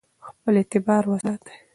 [0.27, 1.53] خپل اعتبار وساتئ.